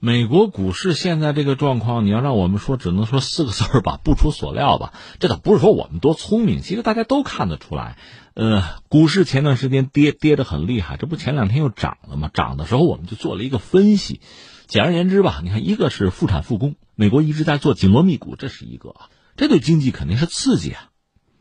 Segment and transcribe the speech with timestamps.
[0.00, 4.92] 美国股市现在这个状况，你要让我们说，只能说四个字儿吧，不出所料吧。
[5.18, 7.98] 这倒不是说我们多聪明，其实大家都看得出来。
[8.34, 12.30] 呃，股市前段时间跌跌得很厉害，这不前两天又涨了吗？
[12.32, 14.20] 涨的时候我们就做了一个分析。
[14.68, 18.94] 简而言之吧，你看，一个是复产复工，美国一直在做紧锣密鼓，这是一个，
[19.36, 20.90] 这对经济肯定是刺激啊，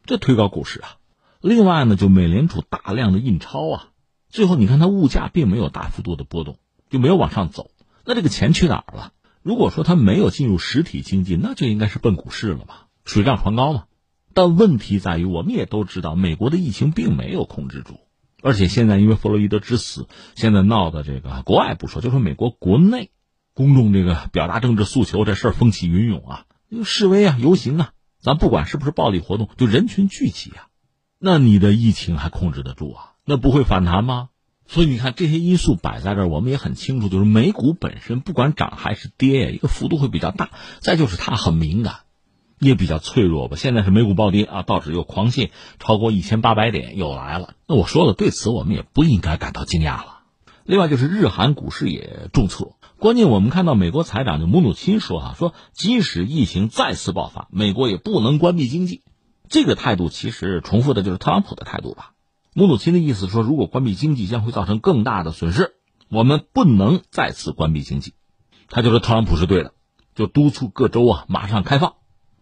[0.03, 0.95] 这推高股市啊。
[1.41, 3.87] 另外呢，就美联储大量的印钞啊，
[4.31, 6.57] 最后你看它物价并没有大幅度的波动，
[6.89, 7.69] 就没有往上走。
[8.07, 9.11] 那这个钱去哪儿了？
[9.41, 13.83] 如果说它没有进入实体经济，那就应该是奔股市了嘛，水涨船高嘛。
[14.33, 17.99] 但问题在于，我们也都知道，美国的疫情并没有控制住，
[18.41, 23.11] 而且现在因为弗洛伊德之死，现在闹的这个国外不说，就说美国国内，
[23.53, 26.45] 公众这个表达政治诉求这事儿风起云涌啊，
[26.85, 30.67] 示威啊、游行啊，咱不管是不是暴力活动，就人群聚集啊，
[31.19, 33.15] 那你的疫情还控制得住啊？
[33.25, 34.29] 那不会反弹吗？
[34.67, 40.49] 所以你看，这些因素摆在这儿，我们也很清楚，就是美股本身不管涨还是跌，一个幅度会比较大。
[40.79, 41.99] 再就是它很敏感，
[42.59, 43.55] 也比较脆弱吧。
[43.55, 47.53] 现在是美股暴跌啊，道指又狂泻，超过一千八百点又来了。
[47.65, 50.19] 那我说了，对此我们也不应该感到惊讶了。
[50.65, 59.01] 另外就是日韩股市也重挫，关键我们看到美国财长就姆努钦说哈，说即使疫情再次爆发，美国也不能关闭经济。
[59.47, 62.11] 这个态度其实重复的就是特朗普的态度吧。
[62.57, 65.75] 姆努钦的意思说，如果关闭经济将会造成更大的损失，
[66.09, 68.15] 我们不能再次关闭经济。
[68.67, 69.73] 他就说特朗普是对的，
[70.15, 71.93] 就督促各州啊马上开放，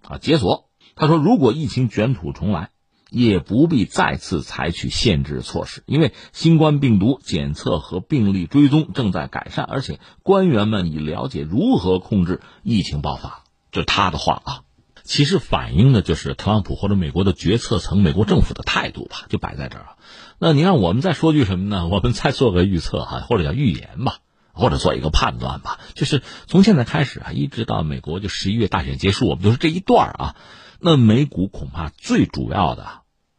[0.07, 0.69] 啊解锁。
[0.95, 2.69] 他说，如果疫情卷土重来，
[3.09, 13.43] 也不必再次采取限制措施，因为新冠病毒检测和病例追踪正在改善，而且官员们已了解如何控制疫情爆发。
[13.69, 14.64] 这是他的话啊。
[15.05, 19.89] 其实反映的就是特朗普或者美国的决策层、美国政府的态度吧，就摆在这儿。
[20.39, 21.87] 那你让我们再说句什么呢？
[21.93, 24.17] 我们再做个预测哈，或者叫预言吧，
[24.51, 25.79] 或者做一个判断吧。
[25.93, 30.35] 就是从现在开始啊，一直到美国就十一月大选结束，我们就是这一段啊。
[30.79, 32.87] 那美股恐怕最主要的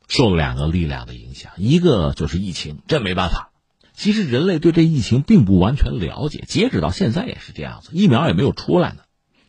[0.08, 3.50] 受两个力量的影响，一个就是疫情，这没办法。
[3.92, 9.00] 其实人类对这疫情并不完全了解，截止到现在也是这样子，疫苗也没有出来呢，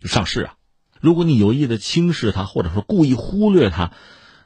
[0.01, 0.53] 就上市啊。
[1.01, 3.91] 如果你有意的轻视它，或者说故意忽略它，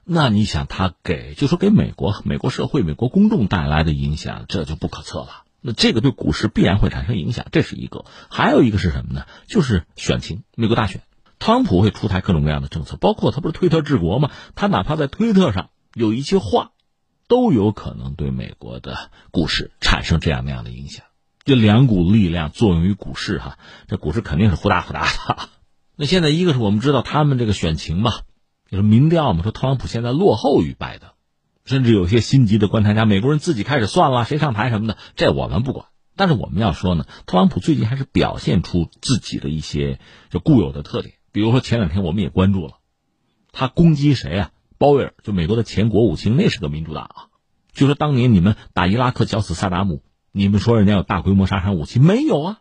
[0.04, 5.44] 那你想它给就说给美国、美国社会、美国公众带来的影响，这就不可测了。
[5.62, 8.06] 那这个对股市必然会产生影响，这是一个。
[8.30, 9.26] 还有一个是什么呢？
[9.48, 11.04] 就是选情，美国大选，
[11.38, 14.32] 特朗普会出台各种各样的政策，包括他不是推特治国吗？
[14.56, 16.72] 他哪怕在推特上有一些话，
[17.28, 21.06] 都有可能对美国的股市产生这样那样的影响。
[21.44, 25.50] 这两股力量作用于股市，哈，这股市肯定是忽大忽大的。
[26.02, 28.12] 那现在一个是我们知道他们这个选情嘛，
[28.68, 31.12] 就是民调嘛，说特朗普现在落后于拜登，
[31.64, 35.86] 甚至有些心急的观察家，美国人自己开始算了谁上台什么的，这我们不管。
[36.16, 40.00] 但是我们要说呢，特朗普最近还是表现出自己的一些
[40.32, 42.80] 就固有的特点，比如说前两天我们也关注了，
[43.52, 44.52] 他攻击谁啊？
[44.80, 47.30] 鲍威尔，就美国的前国务卿，那是个民主党啊，
[47.74, 50.02] 就说当年你们打伊拉克绞死萨达姆，
[50.32, 52.60] 你们说人家有大规模杀伤武器，没有啊？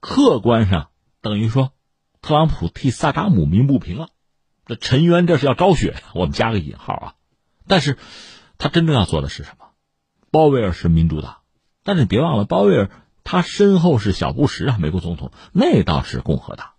[0.00, 0.88] 客观上
[1.22, 1.70] 等于说。
[2.24, 4.08] 特朗普替萨达姆鸣不平了，
[4.64, 7.14] 这沉冤这是要昭雪， 我们加个引号啊。
[7.68, 7.98] 但是，
[8.56, 9.66] 他真正要做的是什么？
[10.30, 11.42] 鲍威尔是民主党，
[11.82, 12.90] 但是你别忘了，鲍威尔
[13.24, 16.70] 他身后是小布什啊，美国总统，那倒是共和党。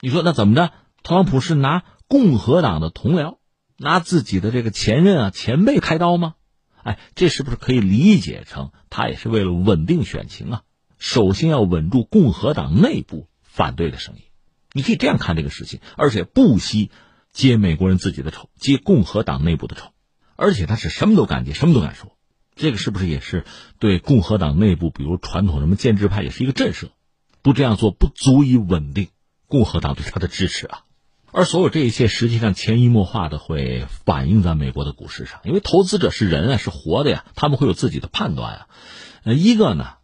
[0.00, 0.70] 你说那怎么着？
[1.02, 3.38] 特朗普是拿共和党的同僚，
[3.76, 6.36] 拿自己的这个前任啊前辈开刀吗？
[6.84, 10.62] 哎，这是不是可以理解成他也是为了稳定选情啊？
[10.96, 14.22] 首先要稳住共和党内部反对的声音。
[14.76, 16.90] 你可以这样看这个事情，而且不惜
[17.32, 19.92] 揭美国人自己的丑，揭共和党内部的丑，
[20.36, 22.12] 而且他是什么都敢揭，什么都敢说。
[22.56, 23.46] 这个是不是也是
[23.78, 26.90] 对共和党内部，比如传统什么建制派，也是一个震慑？
[27.40, 29.08] 不这样做，不足以稳定
[29.46, 30.80] 共和党对他的支持啊。
[31.32, 38.66] 而所有这一切，实际上潜移默化的会反映在美国的股市上，因为投资者是人啊，是活的呀，他们会有自己的判断啊。
[39.24, 39.94] 呃，一个呢。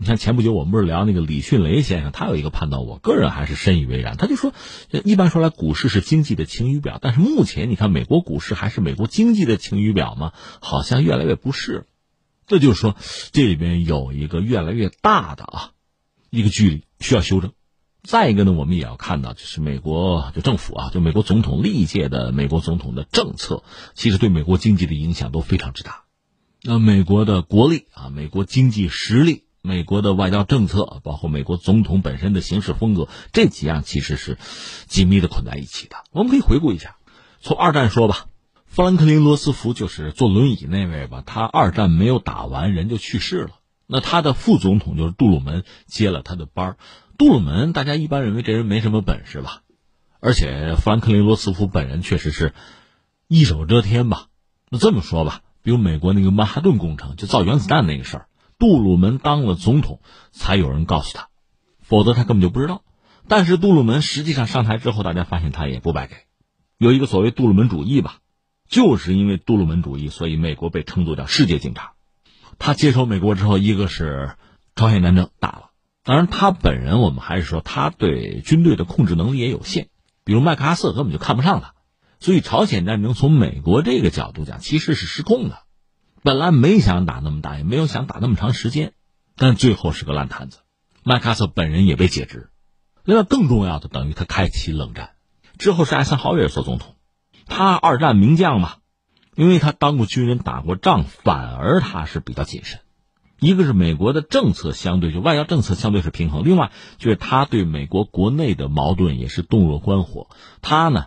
[0.00, 4.16] 你像前不久我们不是聊那个李迅雷先生，他有一个判断，我个人还是深以为然。
[4.16, 4.54] 他就说，
[5.02, 10.32] 一般说来，股市是经济的晴雨表，但是目前你看，美国股市还是美国经济的晴雨表吗？
[10.60, 11.88] 好像越来越不是。
[12.46, 12.94] 这就是说，
[13.32, 15.70] 这里边有一个越来越大的啊
[16.30, 17.50] 一个距离需要修正。
[18.04, 26.04] 再一个呢，我们也要看到，就是美国就政府啊，就美国总统历届的美国总统的政策，其实对美国经济的影响都非常之大。
[26.62, 29.42] 那美国的国力啊，美国经济实力。
[29.62, 34.38] 美国的外交政策，包括美国总统本身的行事风格，这几样其实是
[34.86, 35.96] 紧密的捆在一起的。
[36.12, 36.96] 我们可以回顾一下，
[37.40, 38.26] 从二战说吧，
[38.66, 43.50] 富兰克林·罗斯福就是坐轮椅那位吧，他二战没有打完，人就去世了。
[43.86, 46.76] 那他的副总统就是杜鲁门接了他的班
[47.16, 49.62] 杜鲁门大家一般认为这人没什么本事吧，
[50.20, 52.54] 而且富兰克林·罗斯福本人确实是
[53.26, 54.26] 一手遮天吧。
[54.70, 58.27] 那这么说吧，比如美国那个曼哈顿工程就造原子弹那个事儿，
[58.58, 60.00] 杜鲁门当了总统
[60.32, 61.28] 才有人告诉他，
[61.80, 62.82] 否则他根本就不知道。
[63.28, 66.16] 但是杜鲁门实际上上台之后，大家发现他也不白给，
[66.76, 68.18] 有一个所谓杜鲁门主义吧，
[68.68, 71.92] 就是因为杜鲁门主义，所以美国被称作叫世界警察。
[72.58, 74.34] 他接手美国之后，一个是
[74.74, 75.70] 朝鲜战争打了，
[76.02, 79.88] 当然他本人我们还是说他对军队的控制能力也有限，
[80.24, 81.74] 比如麦克阿瑟根本就看不上他，
[82.18, 85.58] 所以朝鲜战争从美国这个角度讲其实是失控的，
[86.22, 88.92] 本来没想打那么大，也没有想打那么长时间，
[89.36, 90.58] 但最后是个烂摊子，
[91.04, 92.50] 麦克阿瑟本人也被解职。
[93.04, 95.12] 另外更重要的，等于他开启冷战
[95.56, 96.96] 之后是艾森豪威尔做总统，
[97.46, 98.74] 他二战名将嘛。
[99.34, 102.80] 因为他当过军人，打过仗，反而他是比较谨慎。
[103.38, 110.28] 一个是美国的政策相对就外交政策相对是平衡，另外就是他对美国国内的矛盾也是洞若观火。
[110.60, 111.06] 他呢，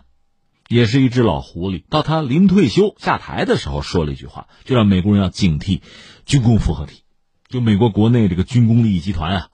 [0.72, 1.84] 也是一只老狐狸。
[1.90, 5.82] 到他临退休下台的时候，说了一句话，就让美国人要警惕
[6.24, 7.02] 军工复合体，
[7.48, 9.48] 就美国国内这个军工利益集团啊，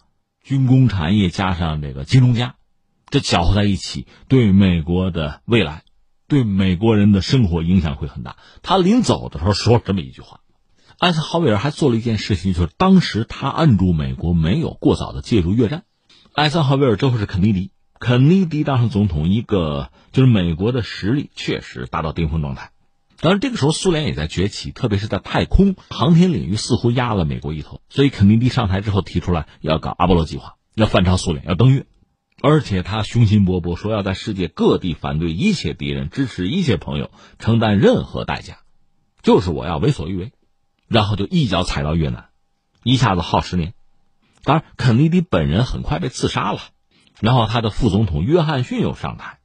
[0.44, 2.54] 军工产业加上这个金融家，
[3.10, 5.82] 这搅和在一起，对美国的未来。
[6.28, 8.36] 对美国人的生活影响会很大。
[8.60, 10.40] 他临走的时候说了这么一句话：，
[10.98, 15.84] 艾森豪威尔还做了一件事情，就是当时他按住美国没有过早的介入越战。
[16.34, 22.70] 艾森豪威尔之后是肯尼迪，肯尼迪当上总统，一个就是美国的实力确实达到巅峰状态。
[23.20, 27.80] 当然这个时候苏联也在崛起，特别是在太空航天领域似乎压了美国一头。
[27.88, 31.86] 所以肯尼迪上台之后提出来要搞阿波罗计划，要反超苏联，要登月。
[32.40, 37.10] 而且他雄心勃勃，说要在世界各地反对一切敌人，支持一切朋友，
[37.40, 38.58] 承担任何代价，
[39.22, 40.32] 就是我要为所欲为，
[40.86, 42.28] 然后就一脚踩到越南，
[42.84, 43.74] 一下子耗十年。
[44.44, 46.60] 当然，肯尼迪本人很快被刺杀了，
[47.20, 49.38] 然后他的副总统约翰逊又上台。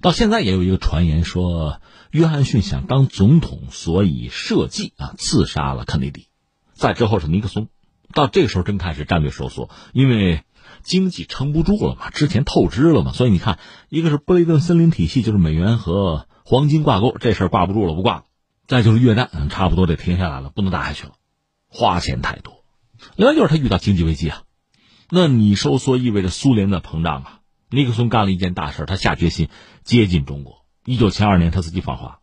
[0.00, 1.80] 到现在也有一个传言说，
[2.10, 6.28] 约翰逊想当总统，所以设计啊刺杀了肯尼迪。
[6.74, 7.68] 再之后是尼克松，
[8.12, 10.44] 到这个时候真开始战略收缩，因为。
[10.84, 12.10] 经济撑不住了嘛？
[12.10, 13.12] 之前透支了嘛？
[13.12, 18.24] 所以你看，一个是布雷顿森林体系，就是美元和黄金挂钩，这事儿挂不住了，不挂了。
[18.66, 21.12] 再就是越战，差不多得停下来了，不能打下去了，
[21.68, 22.64] 花钱太多。
[23.14, 24.42] 另外就是他遇到经济危机啊，
[25.14, 27.40] 那你收缩意味着苏联的膨胀啊。
[27.68, 29.50] 尼克松干了一件大事，他下决心
[29.84, 30.64] 接近中国。
[30.86, 32.20] 一九七二年他自己访华，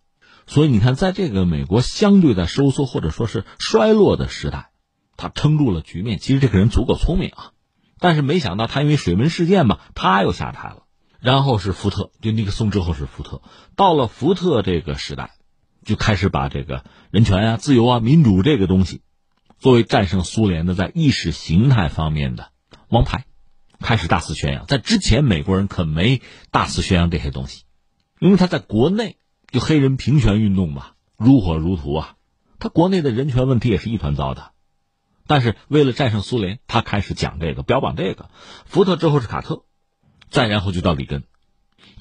[0.47, 4.71] 所以你看，在这个美国相对在收缩或者说是衰落的时代，
[5.17, 6.17] 他撑住了局面。
[6.17, 7.51] 其实这个人足够聪明啊。
[7.99, 10.85] 但是没想到他因为水门事件嘛，他又下台了。
[11.19, 13.43] 然后是福特，就尼克松之后是福特。
[13.75, 15.29] 到了福特这个时代，
[15.85, 19.03] 就开始把这个人权啊、自由啊、民主这个东西，
[19.59, 22.49] 作为战胜苏联的在意识形态方面的
[22.89, 23.25] 王牌，
[23.79, 24.65] 开始大肆宣扬。
[24.65, 27.65] 在之前，美国人可没大肆宣扬这些东西，
[28.19, 29.17] 因为他在国内
[29.51, 32.15] 就黑人平权运动嘛，如火如荼啊。
[32.57, 34.51] 他国内的人权问题也是一团糟的。
[35.27, 38.31] 但是为了战胜苏联，他开始讲这个，标榜这个。
[38.65, 39.63] 福特之后是卡特，
[40.31, 41.23] 再然后就到里根。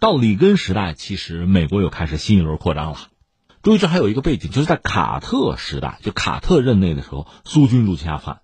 [0.01, 2.99] 到里根时代，其实美国又开始新一轮扩张了。
[3.63, 8.41] 注意，这还有一个背景，就是在卡特时代，就卡特任内的时候，苏军入侵阿富汗。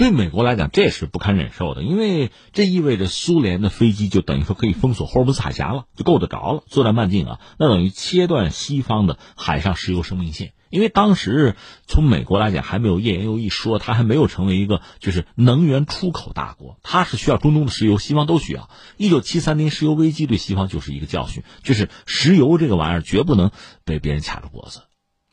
[0.00, 10.54] 对美国来讲，这是不堪忍受的，因为这意味着苏联的飞机就等于说可以封锁霍尔木兹海峡了，就够得着了，作战半径啊，那等于切断西方的海上石油生命线。
[10.70, 11.54] 因为当时
[11.86, 18.70] 从美国来讲，还没有页岩油一说，它还没有成为一个就是能源出口大国，它是需要中东的石油，西方都需要。
[18.96, 23.50] 一九七三年石油危机对西方就是一个教训，就是石油这个玩意儿绝不能
[23.84, 24.80] 被别人卡住脖子。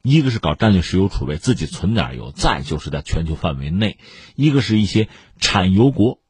[0.09, 3.97] 一个是搞战略石油储备，自己存点油；再就是在全球范围内，
[4.35, 6.21] 一个是一些产油国，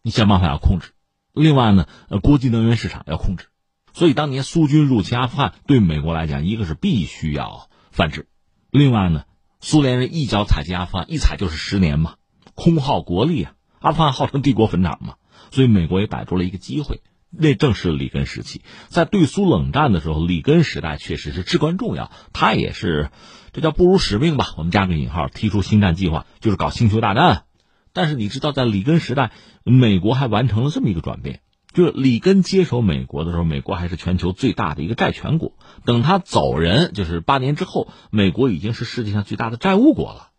[0.00, 0.94] 你想办法要控制。
[1.34, 3.48] 另外呢，呃，国际能源市场要控制。
[3.92, 8.22] 所以当年苏军入侵阿富汗，对美国来讲，一个是必须要反制；
[8.70, 9.24] 另外呢，
[9.60, 12.14] 苏联人一脚踩进阿富汗，一踩就是十年嘛，
[12.54, 13.52] 空耗国力啊。
[13.80, 15.16] 阿富汗号称帝国坟场嘛，
[15.50, 17.02] 所以美国也逮住了一个机会。
[17.30, 22.10] 那正是里根时期，在对苏冷战的时候，里根时代确实是至关重要。
[22.32, 23.10] 他也是，
[23.52, 24.48] 这叫不辱使命吧？
[24.56, 27.44] 我们加个引号，提出星战计划，就是搞星球大战。
[27.92, 29.30] 但是你知道，在里根时代，
[29.64, 31.40] 美国还完成了这么一个转变，
[31.72, 35.56] 就是里根接手美国的时候，美国还是全球最大的一个债权国。
[35.84, 40.30] 等他走人，就是八年之后，美国已经是世界上最大的债务国了。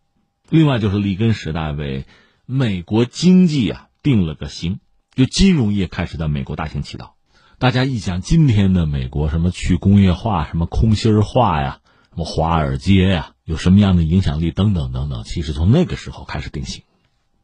[0.49, 2.05] 另外，就是里根时代为
[2.45, 4.81] 美国经济啊定了个型。
[5.21, 7.13] 就金融业开始在美国大行其道，
[7.59, 16.81] 大家一讲今天的美国，什么去工业化，什么空心化呀，什么华尔街呀，有什么样的影响力等等等等，其实从那个时候开始定型。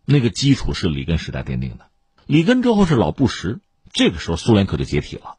[0.06, 1.86] 那个基础是里根时代奠定的。
[2.26, 3.60] 里根之后是老布什，
[3.94, 5.36] 这个时候苏联可就解体了。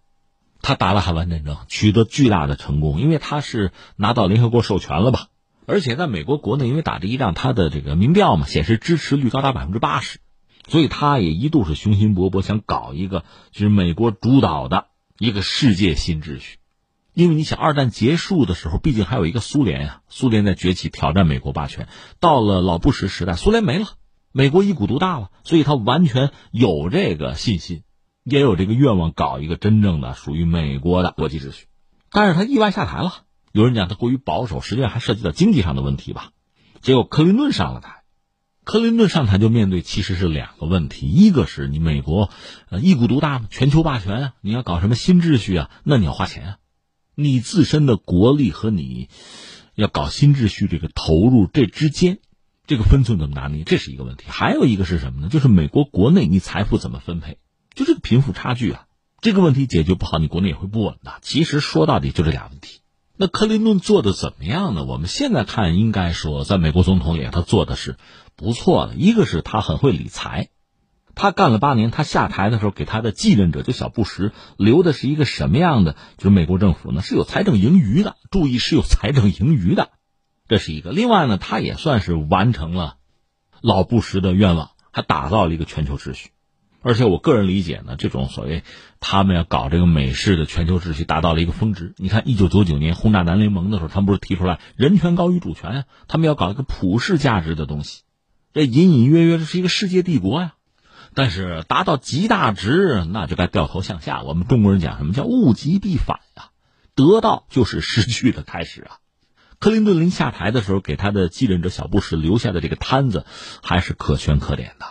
[0.62, 5.26] 他打了海湾战争，取得巨大的成功，因为他是拿到联合国授权了吧？
[5.66, 10.20] 而且在美国国内，因为打这一仗，他的这个民调嘛显示支持率高达百分之八十，
[10.68, 14.86] 所以他也一度是雄心勃勃，想搞一个就是美国主导的
[15.18, 16.58] 一个世界新秩序。
[17.14, 21.88] 因为你想，二战结束的时候，毕竟还有一个苏联呀，苏联在崛起，挑战美国霸权。
[22.20, 23.86] 到了老布什时代，苏联没了，
[24.30, 27.82] 美国一股独大了，所以他完全有这个信心。
[28.22, 31.66] 也有这个愿望，搞一个真正的属于美国的国际秩序，
[32.10, 33.14] 但是他意外下台了。
[33.52, 36.32] 有人讲他过于保守，实际上还涉及到经济上的问题吧。
[36.82, 37.97] 结果克林顿上了台，
[38.68, 42.28] 克林顿上台就面对其实是两个问题：一个是你美国，
[42.68, 46.56] 呃一股独大，全球霸权啊，你要搞什么新秩序啊，那你要花钱啊。
[47.14, 49.08] 你自身的国力和你
[49.74, 52.18] 要搞新秩序这个投入这之间，
[52.66, 54.24] 这个分寸怎么拿捏，这是一个问题。
[54.28, 55.30] 还有一个是什么呢？
[55.30, 57.38] 就是美国国内你财富怎么分配？
[57.74, 58.84] 就这个贫富差距啊，
[59.22, 61.14] 这个问题解决不好，你国内也会不稳的。
[61.22, 62.80] 其实说到底就这俩问题。
[63.20, 64.84] 那克林顿做的怎么样呢？
[64.84, 67.96] 我们现在看，应该说在美国总统里，他做的是
[68.36, 68.94] 不错的。
[68.94, 70.50] 一个是他很会理财，
[71.16, 75.96] 他干了八年，他下台的时候给他的继任者就小布什留的是一个什么样的？
[76.16, 79.90] 就是美国政府呢是有财政盈余的，注意是有财政盈余的，
[80.46, 80.92] 这是一个。
[80.92, 82.98] 另外呢，他也算是完成了
[83.60, 86.30] 老布什的愿望，还打造了一个全球秩序。
[86.80, 88.62] 而且我个人理解呢，这种所谓
[89.00, 91.94] 他们要搞这个美式的全球秩序，达到了一个峰值。
[91.96, 95.84] 你看，一九九九年轰炸南联盟的时候，他们不是提出来人权高于主权呀？
[96.06, 98.02] 他们要搞一个普世价值的东西，
[98.54, 100.54] 这隐隐约约这是一个世界帝国呀。
[101.14, 104.22] 但是达到极大值，那就该掉头向下。
[104.22, 106.50] 我们中国人讲什么叫物极必反呀？
[106.94, 108.98] 得到就是失去的开始啊。
[109.58, 113.26] 克林顿临下台的时候，给他的继任者小布什留下的这个摊子，
[113.62, 114.86] 还是可圈可点的。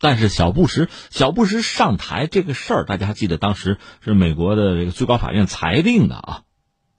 [0.00, 6.42] 但是小布什，小布什上台这个事儿，大家还记得当时是美国的这个最高法院裁定的啊，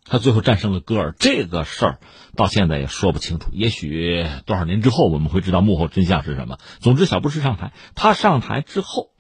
[0.04, 2.00] 他最后战胜了戈尔，这个事儿
[2.36, 3.52] 到现在也说不清楚。
[3.54, 6.58] 也许多少年之后我们会知道幕后真相是什么。
[6.80, 9.12] 总之，小布什上台，他上台之后，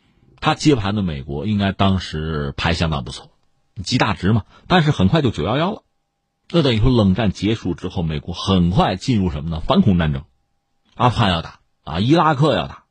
[0.41, 3.31] 他接盘的美国应该当时牌相当不错，
[3.81, 4.43] 极大值嘛。
[4.67, 5.83] 但是很快就九幺幺了，
[6.51, 9.61] 那等于说冷战结束之后，美国很快进入什么呢？
[9.65, 10.23] 反恐战争，
[10.95, 12.83] 阿富汗要打啊，伊拉克要打。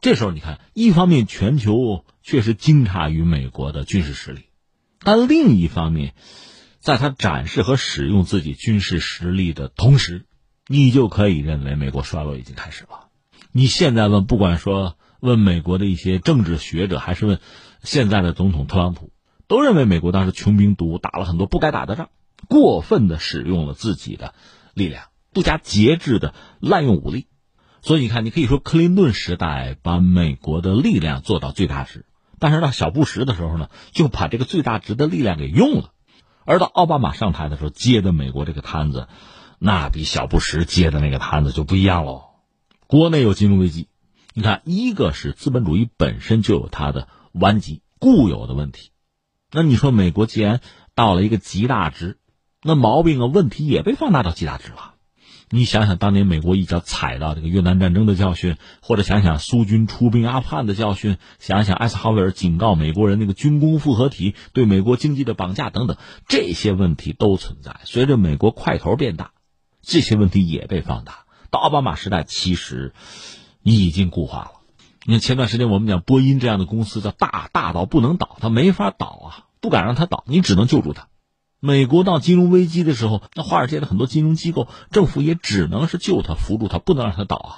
[0.00, 4.46] 这时候你看，一方面全球确实惊诧于美国的军事实力，
[5.00, 6.14] 但另一方面，
[6.78, 10.24] 在他展示和使用自己军事实力的同时，
[10.66, 13.08] 你就可以认为美国衰落已经开始了。
[13.52, 17.38] 你现在问，不管说问美国的一些政治学者，还是问
[17.82, 19.12] 现在的总统特朗普，
[19.48, 22.08] 都认为美国当时穷兵黩武，打了很多不该打的仗，
[22.48, 24.34] 过分的使用了自己的
[24.72, 27.26] 力量，不加节制的滥用武力。
[27.82, 32.04] 所以你看，你可以说克林顿时代把美国的力量做到最大值，
[32.38, 35.92] 但是到小布什的时候呢，就把这个最大值的力量给用了，
[36.44, 39.08] 而到奥巴马上台的时候接的美国这个摊子，
[39.58, 42.24] 那比小布什接的那个摊子就不一样喽。
[42.86, 43.88] 国内有金融危机，
[44.34, 48.90] 你看，一个是资本主义本身就有它的顽疾固有的问题，
[49.52, 50.60] 那你说美国既然
[50.94, 52.18] 到了一个极大值，
[52.62, 54.89] 那毛病啊问题也被放大到极大值了。
[55.52, 65.96] 你想想，当年美国一脚踩到这个越南战争的教训，或者想想苏军出兵阿富汗的教训，想想艾斯豪威尔警告美国人那个军工复合体对美国经济的绑架等等，
[66.28, 67.80] 这些问题都存在。
[67.82, 69.32] 随着美国块头变大，
[69.82, 71.24] 这些问题也被放大。
[71.50, 72.94] 到奥巴马时代，其实
[73.64, 74.50] 已经固化了。
[75.04, 79.28] 你看前段时间我们讲波音这样的公司叫大大到不能倒，它没法倒啊，
[79.60, 81.08] 不敢让它倒，你只能救助它。
[81.60, 87.50] 美国到金融危机的时候，那华尔街的很多金融机构、政府也只能是救他、扶住他，不能让他倒啊。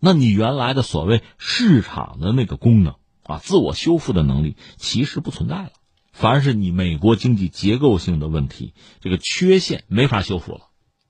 [0.00, 5.70] 那你原来的所谓市场的那个功能啊，自我修复的能力其实不存在了，
[6.12, 10.62] 凡是你美国经济结构性的问题，这个缺陷没法修复了，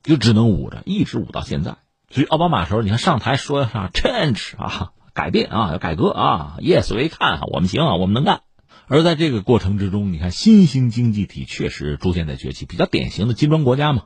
[0.03, 1.79] 就只能捂着，一直捂到现在。
[2.11, 8.43] 所以奥巴马时候，你看上台说啥 change 啊，改变啊，要改革啊，yes，we can，，我们行，我们能干。
[8.89, 14.05] 而在这个过程之中，你看新兴经济体确实逐渐在崛起，比较典型的金砖国家嘛。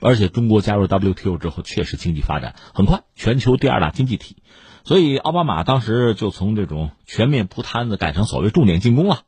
[0.00, 4.42] 而且中国加入 WTO 之后，确实经济发展很快，全球第二大经济体。
[4.84, 9.20] 所以奥巴马当时就从这种全面铺摊子改成所谓重点进攻了，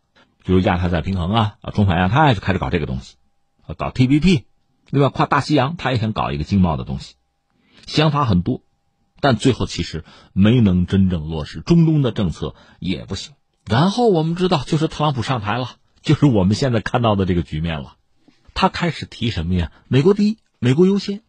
[0.45, 3.17] 比如亚太再平衡啊，啊，中法亚太就开始搞这个东西，
[3.67, 4.45] 啊，搞 TPP，
[4.91, 5.11] 对吧？
[5.11, 7.15] 跨大西洋，他也想搞一个经贸的东西，
[7.87, 8.63] 想法很多，
[9.21, 11.61] 但最后其实没能真正落实。
[11.61, 13.35] 中东的政策也不行。
[13.67, 17.97] 然后我们知道，就是特朗普上台了，就是我们现在看到的这个局面了。
[18.53, 19.73] 他开始提什么呀？
[19.89, 21.23] 美国第一，美国优先。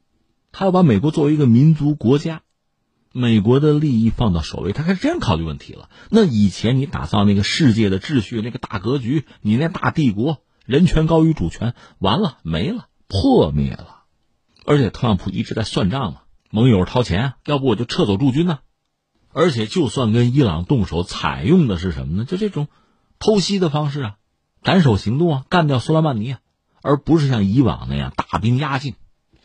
[0.51, 2.41] 他要把美国作为一个民族国家，
[3.11, 5.89] 美国的利益放到首位，他开始这样考虑问题了。
[6.09, 14.03] 那以前你打造那个世界的秩序、那个大格局，你那大帝国，人权高于主权，完了没了，破灭了。
[14.65, 18.59] 而且特朗普一直在算账嘛，盟友掏钱，要不我就撤走驻军呢。
[19.37, 22.23] 而且就算跟伊朗动手，采用的是什么呢？
[22.23, 22.69] 就这种
[23.19, 24.15] 偷袭的方式啊，
[24.63, 26.39] 斩首行动啊，干掉苏莱曼尼啊，
[26.81, 28.95] 而不是像以往那样大兵压境。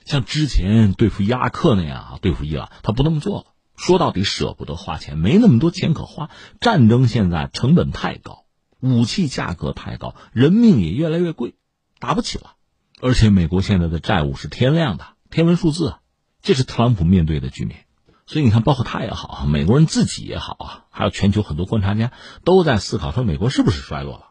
[0.04, 3.47] 像之前对付伊拉克那样啊，对付伊朗，他不那么做了。
[3.76, 6.30] 说到底，舍不得花钱，没那么多钱可花。
[6.61, 8.44] 战争现在成本太高，
[8.78, 11.56] 武器价格太高，人命也越来越贵，
[11.99, 12.52] 打不起了。
[13.00, 15.97] 而且美国现在的债务是天量的，天文数字，
[16.42, 17.87] 这是特朗普面对的局面。
[18.30, 22.12] 所以你看，包括他也好啊，美国人自己也好啊，还有全球很多观察家
[22.44, 24.26] 都在思考说，美国是不是衰落了？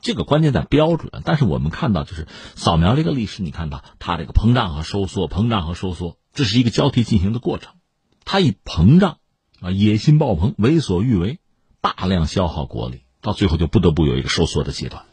[0.00, 1.10] 这个关键在标准。
[1.24, 7.74] 但是我们看到，就是扫描这个历史，你看到它这个膨胀和收缩，膨胀和收缩，这是一个交替进行的过程。
[8.24, 9.18] 它一膨胀，
[9.60, 11.40] 啊，野心爆棚，为所欲为，
[11.80, 15.06] 大量消耗国力，到最后就不得不有一个收缩的阶段。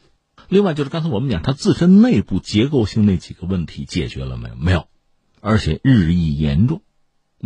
[0.48, 4.56] 另外就是刚才我们讲，它自身内部结构性那几个问题解决了没有？
[4.56, 4.86] 没有，
[5.42, 6.84] 而且日益严重。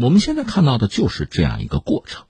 [0.01, 2.25] 我们现在看到的就是这样一个过程。